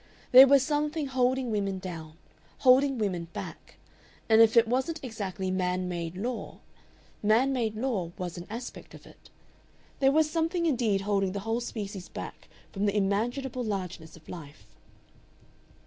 There 0.31 0.47
was 0.47 0.63
something 0.65 1.05
holding 1.05 1.51
women 1.51 1.77
down, 1.77 2.17
holding 2.61 2.97
women 2.97 3.25
back, 3.33 3.75
and 4.27 4.41
if 4.41 4.57
it 4.57 4.67
wasn't 4.67 4.99
exactly 5.03 5.51
man 5.51 5.87
made 5.87 6.17
law, 6.17 6.57
man 7.21 7.53
made 7.53 7.75
law 7.75 8.11
was 8.17 8.35
an 8.35 8.47
aspect 8.49 8.95
of 8.95 9.05
it. 9.05 9.29
There 9.99 10.11
was 10.11 10.27
something 10.27 10.65
indeed 10.65 11.01
holding 11.01 11.33
the 11.33 11.41
whole 11.41 11.61
species 11.61 12.09
back 12.09 12.47
from 12.71 12.87
the 12.87 12.97
imaginable 12.97 13.63
largeness 13.63 14.15
of 14.15 14.27
life.... 14.27 14.65